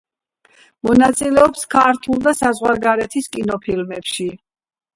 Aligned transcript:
მონაწილეობს 0.89 1.67
ქართულ 1.75 2.25
და 2.29 2.35
საზღვარგარეთის 2.41 3.31
კინოფილმებში. 3.39 4.31